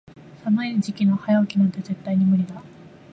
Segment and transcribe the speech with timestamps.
[0.43, 2.63] 寒い時期の早起きなんて絶対に無理だ。